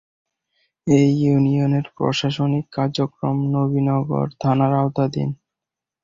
[0.87, 5.29] এ ইউনিয়নের প্রশাসনিক কার্যক্রম নবীনগর থানার আওতাধীন।